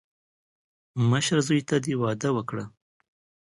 مشر 1.09 1.37
زوی 1.47 1.61
ته 1.69 1.75
دې 1.85 1.93
واده 2.01 2.29
وکړه. 2.33 2.63